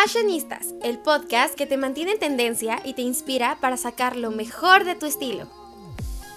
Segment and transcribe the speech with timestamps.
[0.00, 4.84] Fashionistas, el podcast que te mantiene en tendencia y te inspira para sacar lo mejor
[4.84, 5.48] de tu estilo.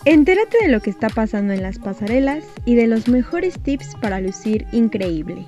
[0.03, 4.19] Entérate de lo que está pasando en las pasarelas y de los mejores tips para
[4.19, 5.45] lucir increíble.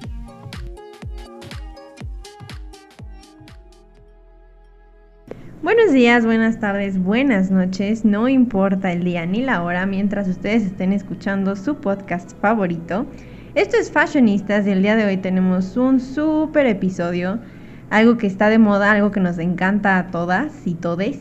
[5.64, 10.62] Buenos días, buenas tardes, buenas noches, no importa el día ni la hora mientras ustedes
[10.62, 13.08] estén escuchando su podcast favorito.
[13.56, 17.40] Esto es Fashionistas y el día de hoy tenemos un súper episodio,
[17.90, 21.20] algo que está de moda, algo que nos encanta a todas y todes.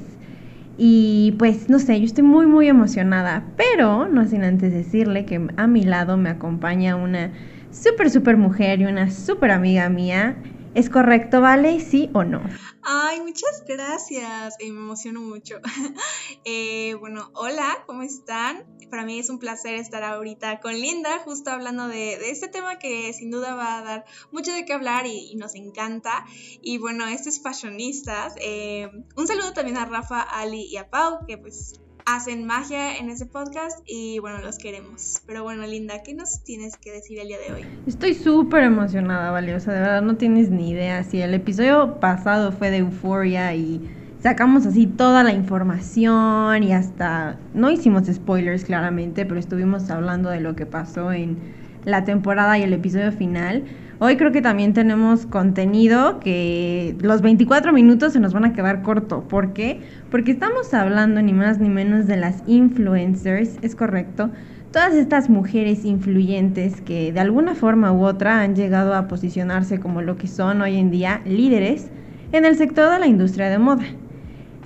[0.76, 5.46] Y pues no sé, yo estoy muy muy emocionada, pero no sin antes decirle que
[5.56, 7.32] a mi lado me acompaña una
[7.70, 10.36] súper súper mujer y una súper amiga mía.
[10.74, 11.80] ¿Es correcto, Vale?
[11.80, 12.42] ¿Sí o no?
[12.82, 14.56] Ay, muchas gracias.
[14.58, 15.60] Eh, me emociono mucho.
[16.44, 18.64] Eh, bueno, hola, ¿cómo están?
[18.90, 23.12] Para mí es un placer estar ahorita con Linda, justo hablando de, este tema que
[23.12, 26.24] sin duda va a dar mucho de qué hablar y, nos encanta.
[26.60, 28.34] Y bueno, este es Fashionistas.
[28.40, 33.10] Eh, un saludo también a Rafa, Ali y a Pau, que pues hacen magia en
[33.10, 35.22] ese podcast y bueno, los queremos.
[35.26, 37.64] Pero bueno, Linda, ¿qué nos tienes que decir el día de hoy?
[37.86, 41.04] Estoy súper emocionada, valiosa, de verdad no tienes ni idea.
[41.04, 43.80] Si el episodio pasado fue de Euforia y
[44.22, 50.40] sacamos así toda la información y hasta no hicimos spoilers claramente, pero estuvimos hablando de
[50.40, 51.38] lo que pasó en
[51.84, 53.64] la temporada y el episodio final.
[54.04, 58.82] Hoy creo que también tenemos contenido que los 24 minutos se nos van a quedar
[58.82, 59.28] corto.
[59.28, 59.78] ¿Por qué?
[60.10, 64.30] Porque estamos hablando ni más ni menos de las influencers, es correcto.
[64.72, 70.02] Todas estas mujeres influyentes que de alguna forma u otra han llegado a posicionarse como
[70.02, 71.88] lo que son hoy en día líderes
[72.32, 73.84] en el sector de la industria de moda.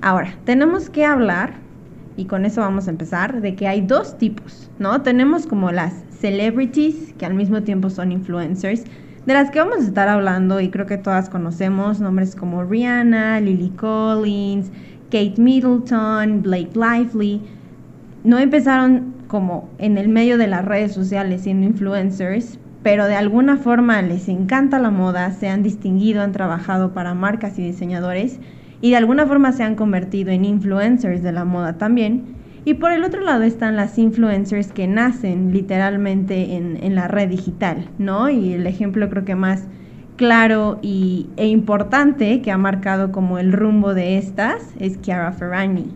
[0.01, 1.57] Ahora, tenemos que hablar,
[2.17, 5.03] y con eso vamos a empezar, de que hay dos tipos, ¿no?
[5.03, 8.85] Tenemos como las celebrities, que al mismo tiempo son influencers,
[9.27, 13.41] de las que vamos a estar hablando y creo que todas conocemos nombres como Rihanna,
[13.41, 14.71] Lily Collins,
[15.11, 17.43] Kate Middleton, Blake Lively,
[18.23, 23.57] no empezaron como en el medio de las redes sociales siendo influencers, pero de alguna
[23.57, 28.39] forma les encanta la moda, se han distinguido, han trabajado para marcas y diseñadores
[28.81, 32.36] y de alguna forma se han convertido en influencers de la moda también.
[32.67, 37.89] Y por el otro lado están las influencers que nacen literalmente en, la red digital,
[37.99, 38.29] ¿no?
[38.29, 39.63] Y el ejemplo creo que más
[40.17, 45.95] claro y, e importante que ha marcado como el rumbo de estas es Chiara Ferragni.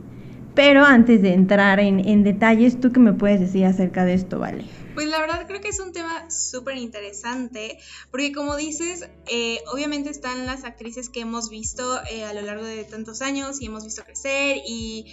[0.55, 4.65] Pero antes de entrar en, detalles, ¿tú qué me puedes decir acerca de esto, Vale?
[4.95, 7.79] Pues la verdad creo que es un tema súper interesante,
[8.11, 12.65] porque como dices, eh, obviamente están las actrices que hemos visto eh, a lo largo
[12.65, 15.07] de tantos años y hemos visto crecer y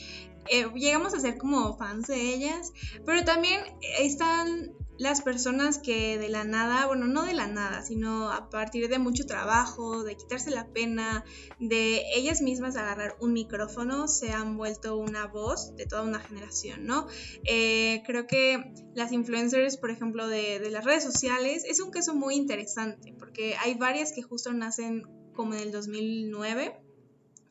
[0.49, 2.71] eh, llegamos a ser como fans de ellas,
[3.05, 3.61] pero también
[3.99, 8.89] están las personas que de la nada, bueno, no de la nada, sino a partir
[8.89, 11.23] de mucho trabajo, de quitarse la pena,
[11.59, 16.85] de ellas mismas agarrar un micrófono, se han vuelto una voz de toda una generación,
[16.85, 17.07] ¿no?
[17.43, 22.15] Eh, creo que las influencers, por ejemplo, de, de las redes sociales, es un caso
[22.15, 25.03] muy interesante, porque hay varias que justo nacen
[25.35, 26.86] como en el 2009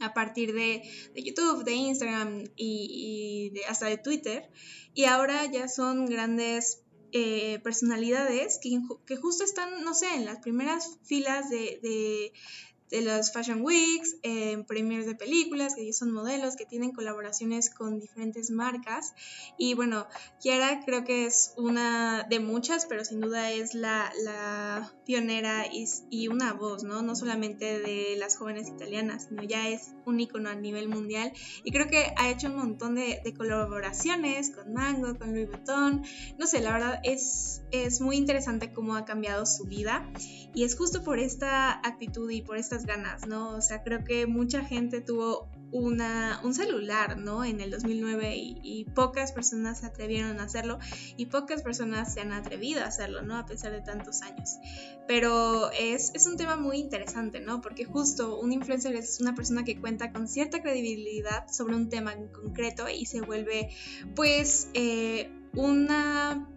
[0.00, 0.82] a partir de,
[1.14, 4.48] YouTube, de Instagram y, hasta de Twitter.
[4.94, 10.98] Y ahora ya son grandes eh, personalidades que, justo están, no sé, en las primeras
[11.04, 12.32] filas de, de
[12.90, 18.50] los Fashion Weeks, en premiers de películas, que son modelos, que tienen colaboraciones con diferentes
[18.50, 19.14] marcas.
[19.58, 20.06] Y bueno,
[20.40, 25.86] Kiara creo que es una de muchas, pero sin duda es la, la pionera y,
[26.10, 27.02] y, una voz, ¿no?
[27.02, 31.32] No solamente de las jóvenes italianas, sino ya es un icono a nivel mundial.
[31.64, 36.04] Y creo que ha hecho un montón de, de colaboraciones con Mango, con Louis Vuitton.
[36.38, 40.08] No sé, la verdad es, es muy interesante cómo ha cambiado su vida.
[40.54, 43.56] Y es justo por esta actitud y por esta ganas, ¿no?
[43.56, 47.44] O sea, creo que mucha gente tuvo una, un celular, ¿no?
[47.44, 50.78] En el 2009 y, pocas personas se atrevieron a hacerlo
[51.16, 53.36] y pocas personas se han atrevido a hacerlo, ¿no?
[53.36, 54.56] A pesar de tantos años.
[55.06, 57.60] Pero es, es un tema muy interesante, ¿no?
[57.60, 62.12] Porque justo un influencer es una persona que cuenta con cierta credibilidad sobre un tema
[62.12, 63.70] en concreto y se vuelve,
[64.14, 66.48] pues, eh, una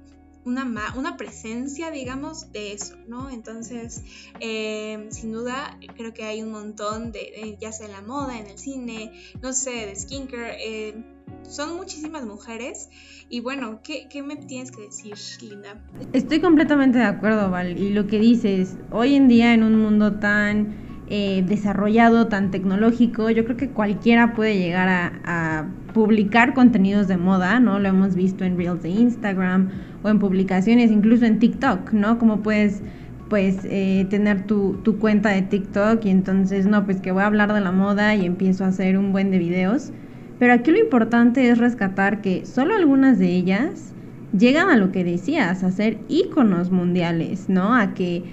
[0.46, 3.30] una, una presencia, digamos, de eso, ¿no?
[3.30, 4.04] Entonces,
[4.40, 8.48] em, sin duda, creo que hay un montón de, ya sea en la moda, en
[8.48, 11.04] el cine, no sé, de skincare, em,
[11.44, 12.90] son muchísimas mujeres.
[13.30, 15.84] Y bueno, ¿qué, ¿qué, me tienes que decir, Linda?
[16.14, 17.78] Estoy completamente de acuerdo, Val.
[17.78, 23.32] Y lo que dices, hoy en día en un mundo tan eh, desarrollado, tan tecnológico,
[23.32, 24.88] yo creo que cualquiera puede llegar
[25.26, 27.80] a, publicar contenidos de moda, ¿no?
[27.80, 29.70] Lo hemos visto en Reels de Instagram
[30.04, 32.20] o en publicaciones, incluso en TikTok, ¿no?
[32.20, 32.84] Como puedes
[33.28, 37.26] pues eh, tener tu, tu, cuenta de TikTok y entonces no, pues que voy a
[37.26, 39.92] hablar de la moda y empiezo a hacer un buen de videos.
[40.38, 43.94] Pero aquí lo importante es rescatar que solo algunas de ellas
[44.38, 47.76] llegan a lo que decías, a ser íconos mundiales, ¿no?
[47.76, 48.24] A que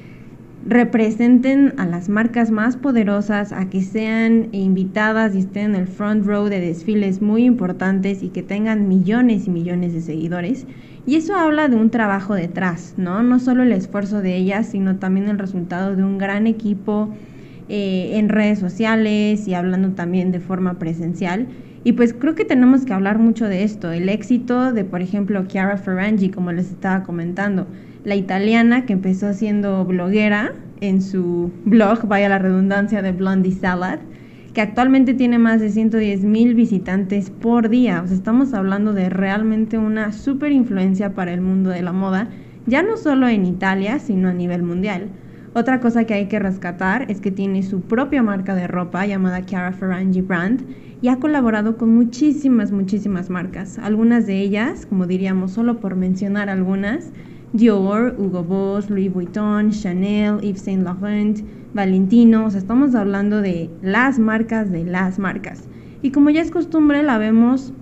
[0.69, 6.27] representen a las marcas más poderosas, a que sean invitadas y estén en el front
[6.27, 10.67] row de desfiles muy importantes y que tengan millones y millones de seguidores.
[11.07, 13.23] Y eso habla de un trabajo detrás, ¿no?
[13.23, 17.11] No solo el esfuerzo de ellas, sino también el resultado de un gran equipo
[17.69, 21.47] eh, en redes sociales y hablando también de forma presencial.
[21.85, 25.45] Y pues creo que tenemos que hablar mucho de esto, el éxito de, por ejemplo,
[25.47, 27.69] Chiara Ferrangis, como les estaba comentando,
[28.07, 33.99] la italiana que empezó siendo bloguera en su blog, vaya la redundancia, de Blondie Salad,
[34.55, 38.05] que actualmente tiene más de 110 mil visitantes por día.
[38.09, 42.29] Estamos hablando de realmente una super influencia para el mundo de la moda,
[42.67, 45.09] ya no solo en Italia, sino a nivel mundial.
[45.55, 49.45] Otra cosa que hay que rescatar es que tiene su propia marca de ropa llamada
[49.45, 50.63] Chiara Ferragni Brand
[51.03, 53.81] y ha colaborado con muchísimas, muchísimas marcas.
[53.81, 57.11] Algunas de ellas, como diríamos, solo por mencionar algunas,
[57.57, 61.41] Dior, Hugo Boss, Louis Vuitton, Chanel, Yves Saint Laurent,
[61.73, 65.65] Valentino, o sea, estamos hablando de las marcas de las marcas.
[66.03, 67.73] Y como ya es costumbre, la vemos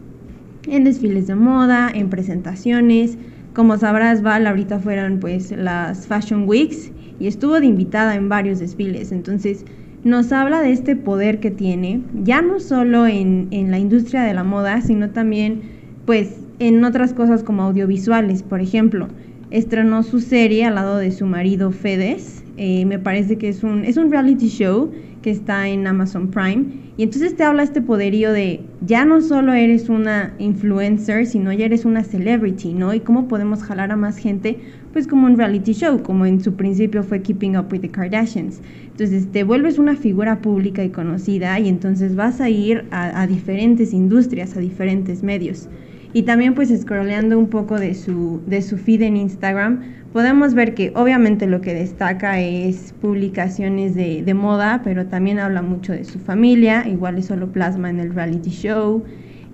[0.68, 3.18] en desfiles de moda, en presentaciones.
[3.52, 8.60] Como sabrás, Val, ahorita fueron pues las Fashion Weeks y estuvo de invitada en varios
[8.60, 9.12] desfiles.
[9.12, 9.64] Entonces,
[10.04, 14.34] nos habla de este poder que tiene, ya no solo en, en la industria de
[14.34, 15.62] la moda, sino también
[16.04, 19.08] pues en otras cosas como audiovisuales, por ejemplo.
[19.50, 23.84] Estrenó su serie al lado de su marido Fedes, eh, me parece que es un,
[23.84, 24.92] es un reality show
[25.22, 26.66] que está en Amazon Prime.
[26.96, 31.64] Y entonces te habla este poderío de ya no solo eres una influencer, sino ya
[31.64, 32.94] eres una celebrity, ¿no?
[32.94, 34.58] Y cómo podemos jalar a más gente,
[34.92, 38.60] pues como un reality show, como en su principio fue Keeping Up with the Kardashians.
[38.92, 43.26] Entonces te vuelves una figura pública y conocida y entonces vas a ir a, a
[43.26, 45.68] diferentes industrias, a diferentes medios.
[46.14, 49.80] Y también pues scrolleando un poco de su, de su feed en Instagram,
[50.12, 55.60] podemos ver que obviamente lo que destaca es publicaciones de, de, moda, pero también habla
[55.60, 59.02] mucho de su familia, igual eso lo plasma en el reality show,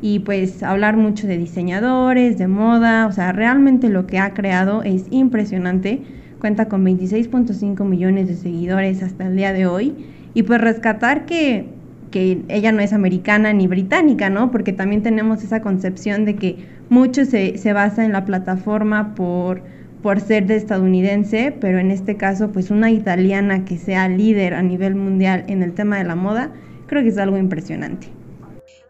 [0.02, 4.82] y pues hablar mucho de diseñadores, de moda, o sea, realmente lo que ha creado
[4.82, 6.02] es impresionante,
[6.40, 9.94] cuenta con 26.5 millones de seguidores hasta el día de hoy,
[10.34, 11.79] y pues rescatar que
[12.10, 14.50] que ella no es americana ni británica, ¿no?
[14.50, 19.62] Porque también tenemos esa concepción de que mucho se, se basa en la plataforma por,
[20.02, 24.62] por ser de estadounidense, pero en este caso, pues una italiana que sea líder a
[24.62, 26.52] nivel mundial en el tema de la moda,
[26.86, 28.08] creo que es algo impresionante.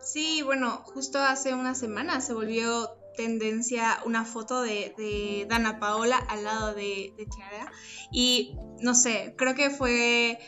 [0.00, 6.44] Sí, bueno, justo hace una semana se volvió tendencia una foto de, Dana Paola al
[6.44, 7.26] lado de, de
[8.12, 10.38] y no sé, creo que fue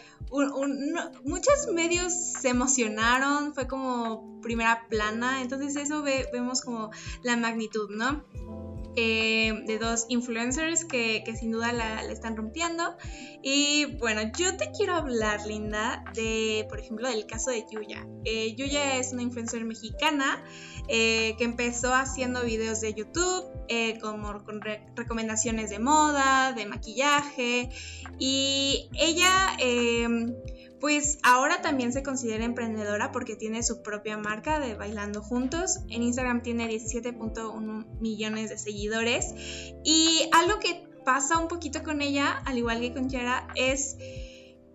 [1.24, 6.90] muchos medios se emocionaron, fue como primera plana, entonces eso vemos como
[7.22, 8.24] la magnitud, ¿no?
[8.94, 12.96] Eh, de dos influencers que, sin duda la, están rompiendo.
[13.42, 18.06] Y bueno, yo te quiero hablar, Linda, de, por ejemplo, del caso de Yuya.
[18.24, 20.44] Eh, Yuya es una influencer mexicana
[20.88, 23.50] eh, que empezó haciendo videos de YouTube
[24.02, 24.60] como con
[24.94, 27.70] recomendaciones de moda, de maquillaje.
[28.18, 29.56] Y ella
[30.82, 35.78] pues ahora también se considera emprendedora porque tiene su propia marca de Bailando Juntos.
[35.88, 39.32] En Instagram tiene 17.1 millones de seguidores.
[39.84, 43.96] Y algo que pasa un poquito con ella, al igual que con Chiara, es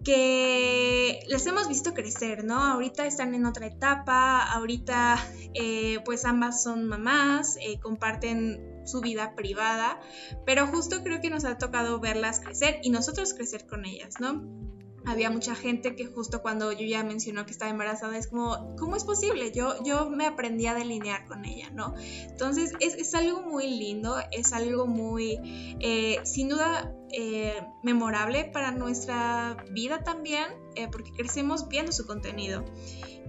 [0.06, 2.64] que las hemos visto crecer, ¿no?
[2.64, 5.18] Ahorita están en otra etapa, ahorita
[5.56, 10.00] eh, pues ambas son mamás, eh, comparten su vida privada,
[10.46, 14.68] pero justo creo que nos ha tocado verlas crecer y nosotros crecer con ellas, ¿no?
[15.06, 18.96] Había mucha gente que justo cuando yo ya mencionó que estaba embarazada es como, ¿cómo
[18.96, 19.52] es posible?
[19.52, 21.94] Yo, yo me aprendí a delinear con ella, ¿no?
[21.98, 28.72] Entonces es, es algo muy lindo, es algo muy, eh, sin duda, eh, memorable para
[28.72, 30.46] nuestra vida también,
[30.76, 32.66] eh, porque crecemos viendo su contenido.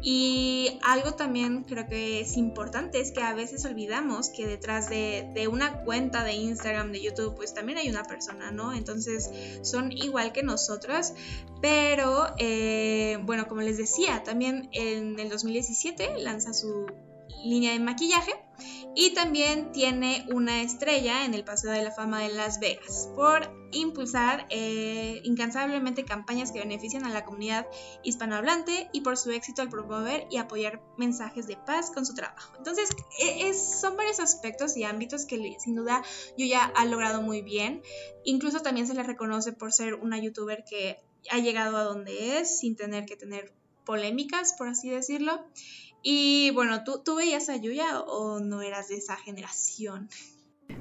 [0.01, 5.49] Y algo también creo que es importante es que a veces olvidamos que detrás de,
[5.51, 8.73] una cuenta de Instagram, de YouTube, pues también hay una persona, ¿no?
[8.73, 9.31] Entonces
[9.63, 11.15] son igual que nosotras,
[11.61, 16.87] pero eh, bueno, como les decía, también en el 2017 lanza su
[17.45, 18.33] línea de maquillaje
[18.95, 23.49] y también tiene una estrella en el Paseo de la Fama de Las Vegas por
[23.71, 27.67] impulsar eh, incansablemente campañas que benefician a la comunidad
[28.03, 32.55] hispanohablante y por su éxito al promover y apoyar mensajes de paz con su trabajo.
[32.57, 32.89] Entonces,
[33.21, 36.03] e, son varios aspectos y ámbitos que sin duda
[36.37, 37.83] Yuya ha logrado muy bien.
[38.25, 40.99] Incluso también se le reconoce por ser una youtuber que
[41.31, 43.53] ha llegado a donde es sin tener que tener
[43.89, 45.47] polémicas, por así decirlo.
[46.03, 50.11] Y bueno, ¿tú, ¿tú veías a Yuya o no eras de esa generación?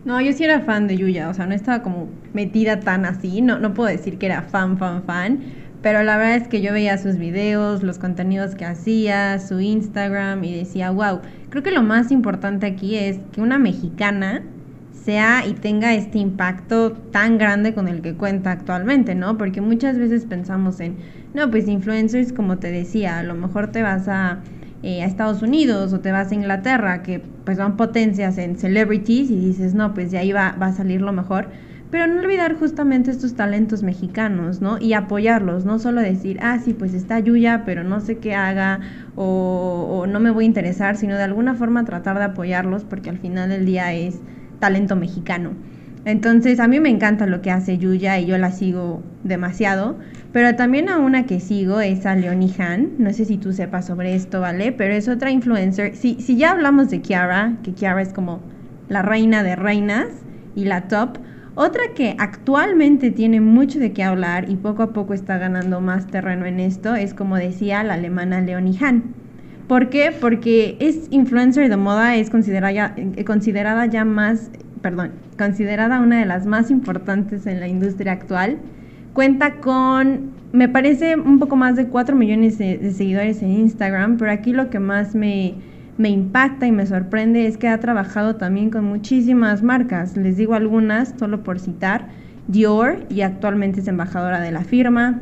[0.03, 3.41] No, yo sí era fan de Yuya, o sea, no estaba como metida tan así,
[3.41, 5.39] no, no puedo decir que era fan, fan, fan,
[5.81, 10.43] pero la verdad es que yo veía sus videos, los contenidos que hacía, su Instagram
[10.43, 14.43] y decía, wow, creo que lo más importante aquí es que una mexicana
[14.91, 19.37] sea y tenga este impacto tan grande con el que cuenta actualmente, ¿no?
[19.37, 20.97] Porque muchas veces pensamos en,
[21.33, 24.39] no, pues influencers, como te decía, a lo mejor te vas a
[24.83, 29.31] eh, a Estados Unidos o te vas a Inglaterra, que pues van potencias en celebrities
[29.31, 31.49] y dices, no, pues de ahí va, va a salir lo mejor.
[31.89, 34.77] Pero no olvidar justamente estos talentos mexicanos, ¿no?
[34.79, 38.81] Y apoyarlos, no solo decir, ah, sí, pues está Yuya, pero no sé qué haga
[39.15, 43.09] o, o no me voy a interesar, sino de alguna forma tratar de apoyarlos porque
[43.09, 44.19] al final del día es
[44.59, 45.51] talento mexicano.
[46.07, 49.97] Entonces, a mí me encanta lo que hace Yuya y yo la sigo demasiado.
[50.31, 52.91] Pero también a una que sigo es a Leonie Han.
[52.97, 54.71] No sé si tú sepas sobre esto, ¿vale?
[54.71, 55.97] Pero es otra influencer.
[55.97, 58.39] Si, si ya hablamos de Kiara, que Kiara es como
[58.87, 60.07] la reina de reinas
[60.55, 61.17] y la top.
[61.55, 66.07] Otra que actualmente tiene mucho de qué hablar y poco a poco está ganando más
[66.07, 69.13] terreno en esto es, como decía, la alemana Leonie Han.
[69.67, 70.13] ¿Por qué?
[70.17, 74.51] Porque es influencer de moda, es considerada, eh, considerada ya más
[74.87, 78.55] perdón, considerada una de las más importantes en la industria actual.
[79.11, 84.31] Cuenta con, me parece, un poco más de 4 millones de, seguidores en Instagram, pero
[84.31, 85.55] aquí lo que más me,
[85.97, 90.15] me impacta y me sorprende es que ha trabajado también con muchísimas marcas.
[90.15, 92.07] Les digo algunas, solo por citar,
[92.47, 95.19] Dior, y actualmente es embajadora de la firma,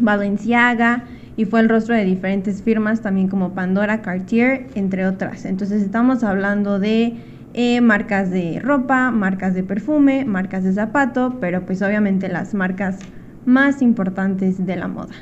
[0.00, 1.04] Balenciaga,
[1.36, 5.44] y fue el rostro de diferentes firmas, también como Pandora, Cartier, entre otras.
[5.44, 7.18] Entonces estamos hablando de
[7.54, 12.98] eh, marcas de ropa, marcas de perfume, marcas de zapato, pero pues obviamente las marcas
[13.46, 15.14] más importantes de la moda.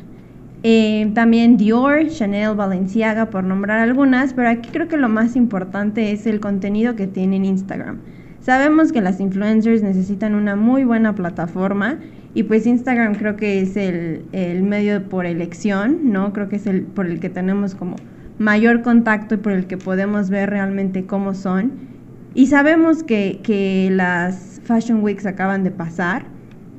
[0.62, 6.12] Eh, también Dior, Chanel, Balenciaga, por nombrar algunas, pero aquí creo que lo más importante
[6.12, 7.98] es el contenido que tiene en Instagram.
[8.40, 11.98] Sabemos que las influencers necesitan una muy buena plataforma
[12.32, 16.32] y pues Instagram creo que es el, el medio por elección, ¿no?
[16.32, 17.96] Creo que es el por el que tenemos como
[18.38, 21.92] mayor contacto y por el que podemos ver realmente cómo son
[22.34, 26.24] y sabemos que, que las Fashion Weeks acaban de pasar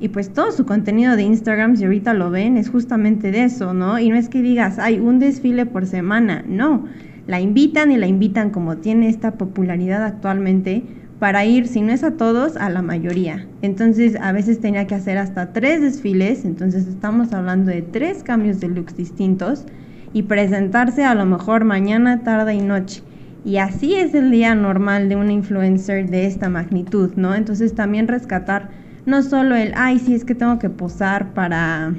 [0.00, 3.72] y pues todo su contenido de Instagram, si ahorita lo ven, es justamente de eso,
[3.72, 3.98] ¿no?
[3.98, 6.84] Y no es que digas, hay un desfile por semana, no.
[7.26, 10.82] La invitan y la invitan como tiene esta popularidad actualmente
[11.18, 13.46] para ir, si no es a todos, a la mayoría.
[13.62, 18.60] Entonces a veces tenía que hacer hasta tres desfiles, entonces estamos hablando de tres cambios
[18.60, 19.64] de looks distintos
[20.12, 23.02] y presentarse a lo mejor mañana, tarde y noche.
[23.44, 27.34] Y así es el día normal de una influencer de esta magnitud, ¿no?
[27.34, 28.70] Entonces también rescatar
[29.04, 31.92] no solo el, ay, sí es que tengo que posar para,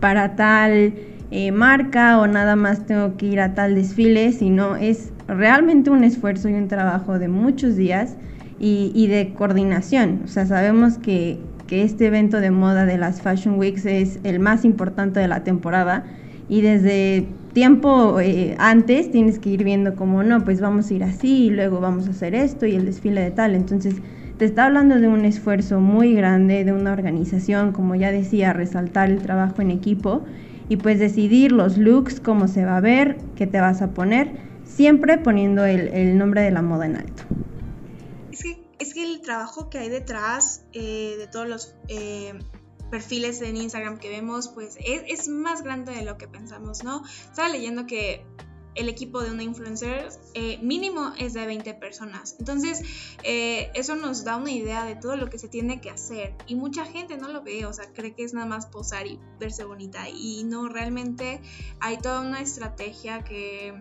[0.00, 0.94] para tal
[1.30, 6.04] eh, marca o nada más tengo que ir a tal desfile, sino es realmente un
[6.04, 8.16] esfuerzo y un trabajo de muchos días
[8.58, 10.22] y, y de coordinación.
[10.24, 14.40] O sea, sabemos que, que este evento de moda de las Fashion Weeks es el
[14.40, 16.04] más importante de la temporada
[16.48, 21.04] y desde tiempo eh, antes tienes que ir viendo como, no, pues vamos a ir
[21.04, 23.54] así y luego vamos a hacer esto y el desfile de tal.
[23.54, 23.96] Entonces,
[24.38, 29.10] te está hablando de un esfuerzo muy grande, de una organización, como ya decía, resaltar
[29.10, 30.24] el trabajo en equipo
[30.68, 34.36] y pues decidir los looks, cómo se va a ver, qué te vas a poner,
[34.64, 37.22] siempre poniendo el, nombre de la moda en alto.
[38.32, 41.74] Es que, es que el trabajo que hay detrás eh, de todos los...
[41.88, 42.34] Eh,
[42.90, 47.02] perfiles en Instagram que vemos, pues es, más grande de lo que pensamos, ¿no?
[47.30, 48.24] Estaba leyendo que
[48.74, 52.36] el equipo de una influencer eh, mínimo es de 20 personas.
[52.38, 52.82] Entonces,
[53.22, 56.34] eh, eso nos da una idea de todo lo que se tiene que hacer.
[56.46, 59.18] Y mucha gente no lo ve, o sea, cree que es nada más posar y
[59.40, 60.08] verse bonita.
[60.10, 61.40] Y no, realmente
[61.80, 63.80] hay toda una estrategia que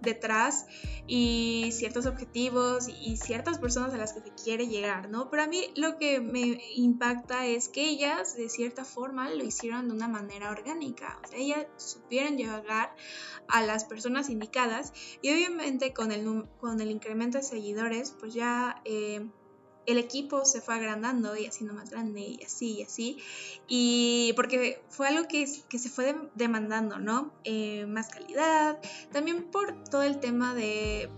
[0.00, 0.66] detrás
[1.06, 5.30] y ciertos objetivos y ciertas personas a las que se quiere llegar, ¿no?
[5.30, 9.88] Pero a mí lo que me impacta es que ellas de cierta forma lo hicieron
[9.88, 12.94] de una manera orgánica, o sea, ellas supieron llegar
[13.48, 14.92] a las personas indicadas
[15.22, 18.80] y obviamente con el, con el incremento de seguidores, pues ya...
[18.84, 19.28] Eh,
[19.86, 23.18] el equipo se fue agrandando y haciendo más grande y así y así.
[23.68, 27.32] Y porque fue algo que, que se fue demandando, ¿no?
[27.44, 28.78] Eh, más calidad,
[29.12, 31.10] también por todo el tema de,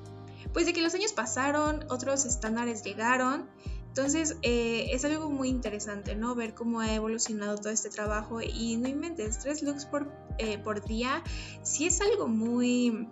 [0.53, 3.49] pues de que los años pasaron, otros estándares llegaron
[3.89, 6.35] Entonces, eh, es algo muy interesante, ¿no?
[6.35, 10.83] Ver cómo ha evolucionado todo este trabajo y no inventes, tres looks por, eh, por
[10.83, 11.23] día,
[11.63, 13.07] sí es algo muy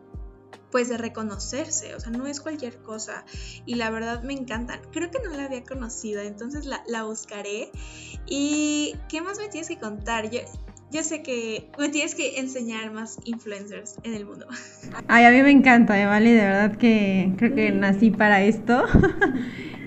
[0.71, 3.25] pues de reconocerse, o sea, no es cualquier cosa
[3.67, 4.81] y la verdad me encantan.
[4.93, 7.71] Creo que no la había conocido, entonces la, la buscaré.
[8.27, 10.31] ¿Y qué más me tienes que contar?
[10.31, 10.41] Yo,
[10.91, 14.47] yo sé que me tienes que enseñar más influencers en el mundo.
[15.09, 16.07] Ay, a mí me encanta, ¿eh?
[16.07, 16.33] ¿vale?
[16.33, 18.85] De verdad que creo que nací para esto.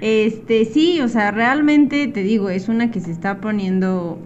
[0.06, 4.20] Este, sí, o sea, realmente te digo, es una que se está poniendo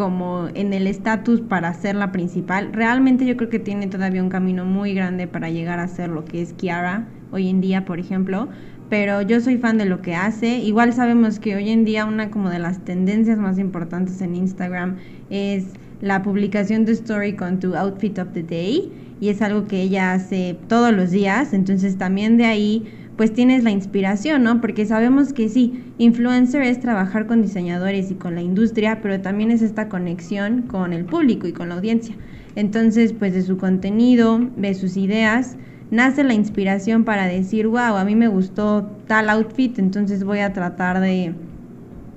[0.00, 2.72] como en el estatus para ser la principal.
[2.72, 6.24] Realmente yo creo que tiene todavía un camino muy grande para llegar a ser lo
[6.24, 8.48] que es Kiara hoy en día, por ejemplo.
[8.88, 10.56] Pero yo soy fan de lo que hace.
[10.56, 14.96] Igual sabemos que hoy en día una como de las tendencias más importantes en Instagram
[15.28, 15.66] es
[16.00, 18.90] la publicación de story con tu outfit of the day.
[19.20, 21.52] Y es algo que ella hace todos los días.
[21.52, 22.86] Entonces también de ahí
[23.20, 24.62] pues tienes la inspiración, ¿no?
[24.62, 29.50] Porque sabemos que sí, influencer es trabajar con diseñadores y con la industria, pero también
[29.50, 32.14] es esta conexión con el público y con la audiencia.
[32.56, 35.58] Entonces, pues de su contenido, de sus ideas,
[35.90, 40.54] nace la inspiración para decir, wow, a mí me gustó tal outfit, entonces voy a
[40.54, 41.34] tratar de,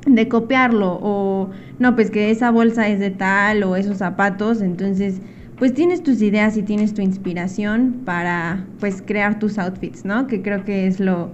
[0.05, 0.99] de copiarlo.
[1.01, 5.19] O no, pues que esa bolsa es de tal o esos zapatos, entonces
[5.63, 10.27] pues tienes tus ideas y tienes tu inspiración para pues crear tus outfits, ¿no?
[10.27, 11.31] Que creo que es lo,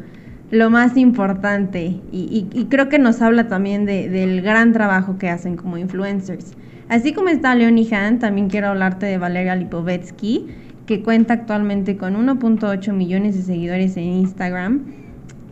[0.51, 5.55] lo más importante y, creo que nos habla también de, del gran trabajo que hacen
[5.55, 6.53] como influencers.
[6.89, 10.45] Así como está Leonie Han, también quiero hablarte de Valeria Lipovetsky,
[10.85, 14.83] que cuenta actualmente con 1.8 millones de seguidores en Instagram.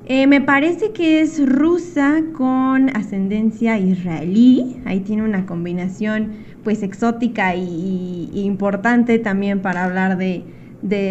[0.05, 4.79] Eh, me parece que es rusa con ascendencia israelí.
[4.85, 10.43] Ahí tiene una combinación pues exótica y, importante también para hablar de,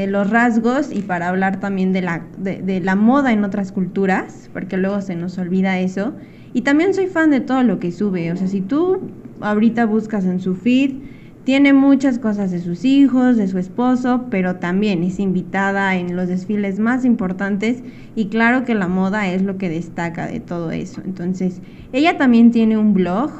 [0.07, 4.77] los rasgos y para hablar también de la, de, la moda en otras culturas, porque
[4.77, 6.13] luego se nos olvida eso.
[6.53, 9.01] Y también soy fan de todo lo que sube, o sea, si tú
[9.41, 10.97] ahorita buscas en su feed,
[11.45, 16.29] tiene muchas cosas de sus hijos, de su esposo, pero también es invitada en los
[16.29, 17.83] desfiles más importantes
[18.15, 21.01] y claro que la moda es lo que destaca de todo eso.
[21.03, 21.63] Entonces,
[21.95, 23.31] ella también tiene un blog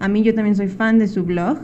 [0.00, 1.58] a mí yo también soy fan de su blog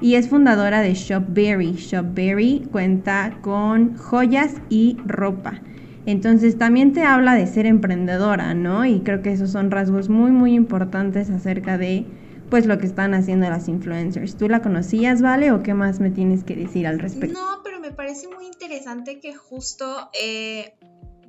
[0.00, 1.72] y es fundadora de Shopberry.
[1.72, 5.60] Shopberry cuenta con joyas y ropa.
[6.06, 8.86] Entonces también te habla de ser emprendedora, ¿no?
[8.86, 12.06] Y creo que esos son rasgos muy, muy importantes acerca de
[12.48, 14.36] pues lo que están haciendo las influencers.
[14.36, 15.52] ¿Tú la conocías, Vale?
[15.52, 17.38] ¿O qué más me tienes que decir al respecto?
[17.38, 20.74] No, pero me parece muy interesante que justo eh,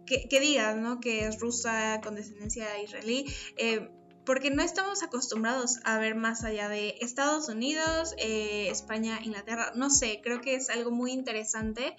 [0.06, 1.00] que, digas, ¿no?
[1.00, 3.26] Que es rusa con descendencia israelí.
[3.58, 3.90] Eh,
[4.32, 9.90] porque no estamos acostumbrados a ver más allá de Estados Unidos, eh, España, Inglaterra, no
[9.90, 11.98] sé, creo que es algo muy interesante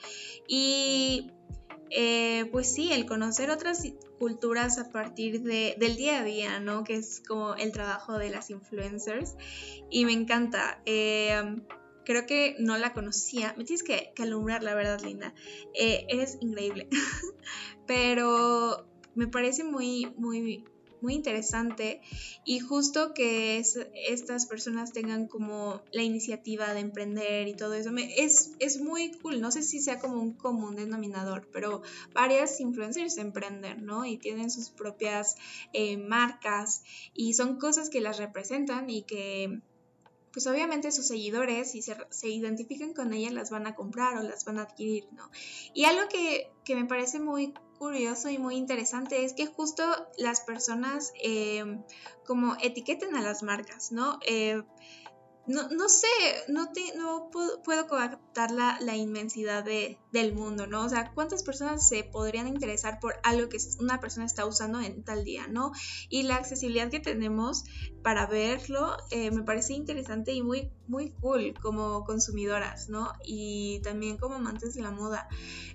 [0.48, 1.30] y
[1.90, 3.86] eh, pues sí, el conocer otras
[4.18, 6.84] culturas a partir de, del día a día, ¿no?
[6.84, 9.34] Que es como el trabajo de las influencers
[9.90, 10.80] y me encanta.
[10.86, 11.60] Eh,
[12.06, 13.54] creo que no la conocía.
[13.58, 15.34] Me tienes que, que alumbrar, la verdad, Linda.
[15.74, 16.88] eres increíble.
[17.86, 20.64] Pero me parece muy, muy,
[21.02, 22.00] muy interesante
[22.44, 28.52] y justo que estas personas tengan como la iniciativa de emprender y todo eso es,
[28.58, 33.84] es muy cool, no sé si sea como un común denominador, pero varias influencers emprenden,
[33.84, 34.04] ¿no?
[34.04, 35.36] Y tienen sus propias
[35.72, 36.82] eh, marcas
[37.14, 39.60] y son cosas que las representan y que
[40.32, 44.22] pues obviamente sus seguidores, si se, se, identifican con ellas, las van a comprar o
[44.22, 45.30] las van a adquirir, ¿no?
[45.74, 47.52] Y algo que, que me parece muy
[47.82, 49.82] curioso y muy interesante es que justo
[50.16, 51.80] las personas eh,
[52.24, 54.20] como etiqueten a las marcas, ¿no?
[54.24, 54.62] Eh,
[55.48, 56.06] no, sé,
[56.46, 60.84] no, te, no puedo, captar la, la inmensidad de, del mundo, ¿no?
[60.84, 65.02] O sea, ¿cuántas personas se podrían interesar por algo que una persona está usando en
[65.02, 65.72] tal día, ¿no?
[66.08, 67.64] Y la accesibilidad que tenemos
[68.04, 73.12] para verlo eh, me parece interesante y muy, muy cool como consumidoras, ¿no?
[73.24, 75.26] Y también como amantes de la moda.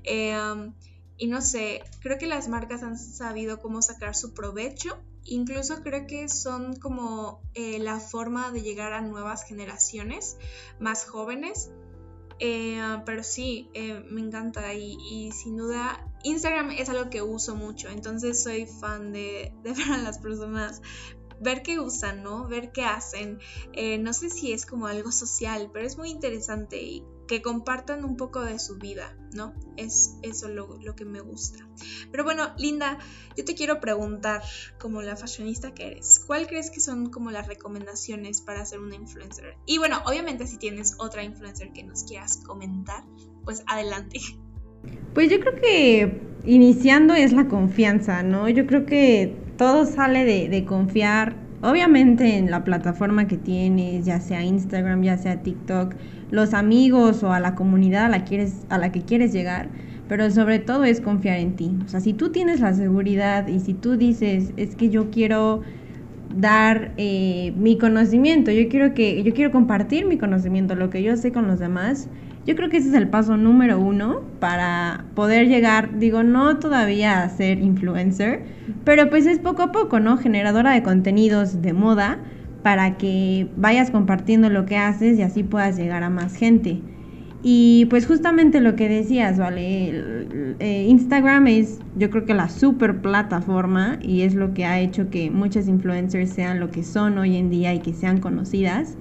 [0.09, 0.73] Um,
[1.17, 4.97] y no sé, creo que las marcas han sabido cómo sacar su provecho.
[5.23, 10.37] Incluso creo que son como eh, la forma de llegar a nuevas generaciones
[10.79, 11.71] más jóvenes.
[12.39, 17.89] Eh, pero sí, eh, me encanta y, sin duda Instagram es algo que uso mucho,
[17.89, 20.83] entonces soy fan de, de ver a las personas
[21.39, 22.47] ver qué usan, ¿no?
[22.47, 23.39] Ver qué hacen.
[24.01, 28.15] no sé si es como algo social, pero es muy interesante y que compartan un
[28.15, 29.53] poco de su vida, ¿no?
[29.75, 31.67] Es eso lo, que me gusta.
[32.11, 32.97] Pero bueno, Linda,
[33.35, 34.41] yo te quiero preguntar,
[34.79, 38.95] como la fashionista que eres, ¿cuál crees que son como las recomendaciones para ser una
[38.95, 39.57] influencer?
[39.65, 43.03] Y bueno, obviamente si tienes otra influencer que nos quieras comentar,
[43.43, 44.19] pues adelante.
[45.13, 48.47] Pues yo creo que iniciando es la confianza, ¿no?
[48.49, 54.19] Yo creo que todo sale de, de confiar, obviamente en la plataforma que tienes, ya
[54.19, 55.95] sea Instagram, ya sea TikTok,
[56.31, 59.69] los amigos o a la comunidad a la, quieres, a la que quieres llegar,
[60.07, 61.75] pero sobre todo es confiar en ti.
[61.85, 65.61] O sea, si tú tienes la seguridad y si tú dices, es que yo quiero
[66.35, 71.15] dar eh, mi conocimiento, yo quiero que yo quiero compartir mi conocimiento, lo que yo
[71.17, 72.09] sé con los demás.
[72.45, 77.21] Yo creo que ese es el paso número uno para poder llegar, digo, no todavía
[77.21, 78.43] a ser influencer,
[78.85, 80.15] pero pues es poco a poco, ¿no?
[80.15, 82.19] Generadora de contenidos de moda
[82.63, 86.81] para que vayas compartiendo lo que haces y así puedas llegar a más gente.
[87.43, 90.25] Y pues justamente lo que decías, ¿vale?
[90.59, 95.09] Eh, Instagram es yo creo que la super plataforma y es lo que ha hecho
[95.09, 98.97] que muchas influencers sean lo que son hoy en día y que sean conocidas.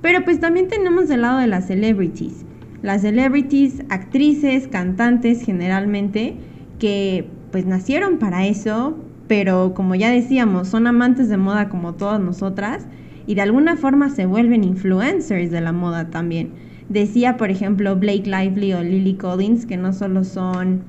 [0.00, 2.44] Pero pues también tenemos el lado de las celebrities.
[2.82, 6.36] Las celebrities, actrices, cantantes generalmente,
[6.78, 8.96] que pues nacieron para eso,
[9.28, 12.86] pero como ya decíamos, son amantes de moda como todas nosotras
[13.26, 16.50] y de alguna forma se vuelven influencers de la moda también.
[16.88, 20.82] Decía, por ejemplo, Blake Lively o Lily Collins, que no solo son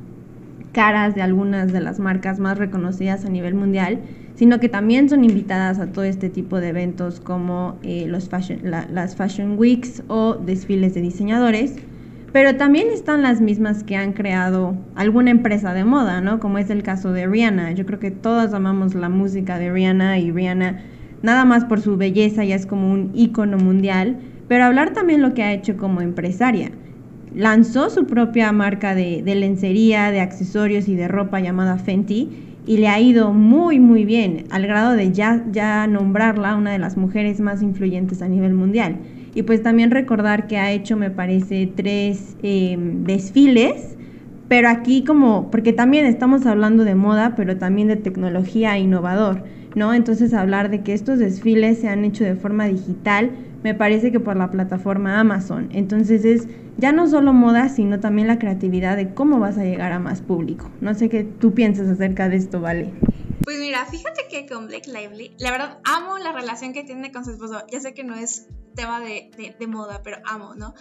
[0.71, 3.99] caras de algunas de las marcas más reconocidas a nivel mundial,
[4.35, 8.59] sino que también son invitadas a todo este tipo de eventos como eh, los fashion,
[8.63, 11.75] las Fashion Weeks o desfiles de diseñadores.
[12.31, 16.39] Pero también están las mismas que han creado alguna empresa de moda, ¿no?
[16.39, 17.71] Como es el caso de Rihanna.
[17.71, 20.79] Yo creo que todos amamos la música de Rihanna y Rihanna,
[21.23, 24.17] nada más por su belleza, ya es como un ícono mundial
[24.49, 26.71] pero hablar también lo que ha hecho como empresaria.
[27.33, 32.29] Lanzó su propia marca de, lencería, de accesorios y de ropa llamada Fenty
[32.65, 36.79] y le ha ido muy muy bien, al grado de ya, ya nombrarla una de
[36.79, 38.97] las mujeres más influyentes a nivel mundial.
[39.33, 43.97] Y pues también recordar que ha hecho, me parece, tres em, desfiles,
[44.47, 49.43] pero aquí como, porque también estamos hablando de moda, pero también de tecnología innovador,
[49.75, 49.93] ¿no?
[49.93, 53.31] Entonces hablar de que estos desfiles se han hecho de forma digital,
[53.63, 55.69] me parece que por la plataforma Amazon.
[55.71, 59.91] Entonces es ya no solo moda, sino también la creatividad de cómo vas a llegar
[59.91, 60.71] a más público.
[60.79, 62.93] No sé qué tú piensas acerca de esto, ¿vale?
[63.43, 67.25] Pues mira, fíjate que con Blake Lively, la verdad amo la relación que tiene con
[67.25, 67.63] su esposo.
[67.71, 70.73] Ya sé que no es tema de, moda, pero amo, ¿no?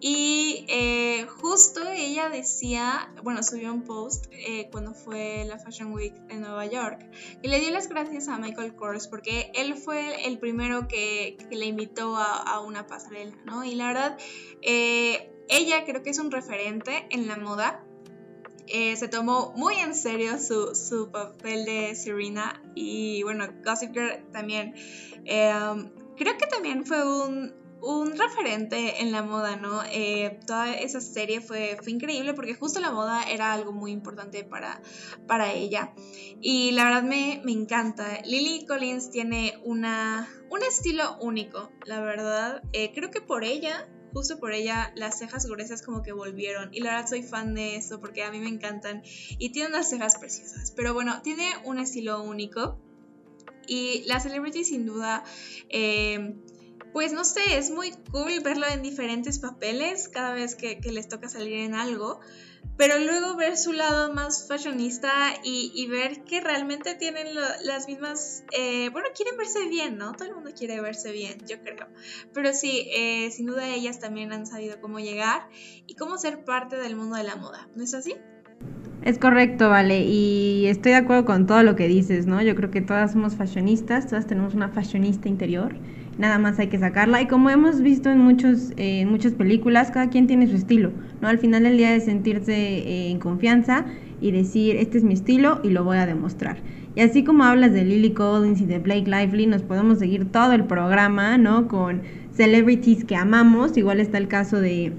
[0.00, 6.14] Y eh, justo ella decía, bueno, subió un post eh, cuando fue la Fashion Week
[6.28, 7.04] en Nueva York,
[7.42, 11.66] y le dio las gracias a Michael Kors porque él fue el primero que, le
[11.66, 13.64] invitó a, una pasarela, ¿no?
[13.64, 14.18] Y la verdad,
[14.62, 17.84] eh, ella creo que es un referente en la moda.
[18.68, 24.74] Se tomó muy en serio su, su, papel de Serena y bueno, Gossip Girl también
[26.16, 27.60] creo que también fue un,
[28.16, 29.82] referente en la moda, ¿no?
[29.90, 34.44] Eh, toda esa serie fue, fue increíble porque justo la moda era algo muy importante
[34.44, 34.80] para,
[35.26, 35.92] para ella.
[36.40, 38.20] Y la verdad me, encanta.
[38.24, 42.62] Lily Collins tiene una, un estilo único, la verdad.
[42.72, 46.72] Eh, creo que por ella justo por ella las cejas gruesas como que volvieron.
[46.72, 49.02] Y la verdad soy fan de eso porque a mí me encantan.
[49.38, 50.72] Y tiene unas cejas preciosas.
[50.72, 52.78] Pero bueno, tiene un estilo único.
[53.66, 55.24] Y la celebrity sin duda,
[55.68, 56.34] eh,
[56.92, 61.28] pues no sé, es muy cool verlo en diferentes papeles cada vez que, les toca
[61.28, 62.20] salir en algo.
[62.76, 65.10] Pero luego ver su lado más fashionista
[65.44, 67.28] y, ver que realmente tienen
[67.64, 70.12] las mismas, eh, bueno, quieren verse bien, ¿no?
[70.12, 71.86] Todo el mundo quiere verse bien, yo creo.
[72.32, 75.48] Pero sí, eh, sin duda ellas también han sabido cómo llegar
[75.86, 78.16] y cómo ser parte del mundo de la moda, ¿no es así?
[79.02, 82.40] Es correcto, vale, y estoy de acuerdo con todo lo que dices, ¿no?
[82.40, 85.74] Yo creo que todas somos fashionistas, todas tenemos una fashionista interior,
[86.18, 90.10] nada más hay que sacarla y como hemos visto en, muchos, eh, muchas películas, cada
[90.10, 91.28] quien tiene su estilo, ¿no?
[91.28, 93.86] Al final del día de sentirse eh, en confianza
[94.20, 96.58] y decir, este es mi estilo y lo voy a demostrar.
[96.94, 100.52] Y así como hablas de Lily Collins y de Blake Lively, nos podemos seguir todo
[100.52, 101.66] el programa, ¿no?
[101.66, 104.92] Con celebrities que amamos, igual está el caso de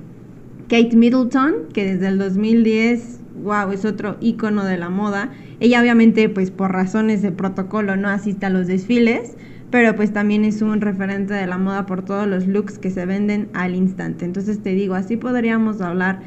[0.67, 5.32] Kate Middleton, que desde el 2010 wow, es otro icono de la moda.
[5.60, 9.36] Ella obviamente, pues por razones de protocolo, no asiste a los desfiles,
[9.74, 13.08] pero pues también es un referente de la moda por todos los looks que se
[13.08, 14.24] venden al instante.
[14.24, 16.20] Entonces te digo, así podríamos hablar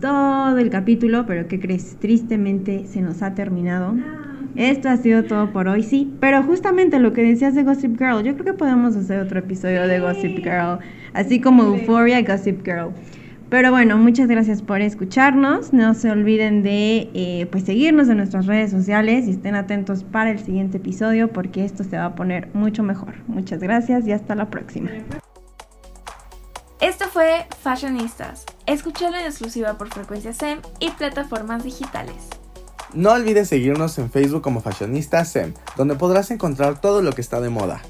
[0.00, 1.96] todo el capítulo, pero ¿qué crees?
[2.00, 3.94] Tristemente se nos ha terminado.
[4.56, 6.14] Esto ha sido todo por hoy, sí.
[6.18, 9.86] Pero justamente lo que decías de Gossip Girl, yo creo que podemos hacer otro episodio
[9.86, 10.78] de Gossip Girl,
[11.12, 12.94] así como Euphoria Gossip Girl.
[13.50, 15.72] Pero bueno, muchas gracias por escucharnos.
[15.72, 20.30] No se olviden de eh, pues seguirnos en nuestras redes sociales y estén atentos para
[20.30, 23.14] el siguiente episodio porque esto se va a poner mucho mejor.
[23.26, 24.90] Muchas gracias y hasta la próxima.
[26.80, 28.44] Esto fue Fashionistas.
[28.66, 32.28] Escuchalo en exclusiva por Frecuencia SEM y plataformas digitales.
[32.92, 37.40] No olvides seguirnos en Facebook como Fashionista SEM, donde podrás encontrar todo lo que está
[37.40, 37.82] de moda.